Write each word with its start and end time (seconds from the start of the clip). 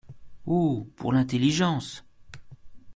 Oh! 0.47 0.87
pour 0.95 1.11
l’intelligence!… 1.13 2.03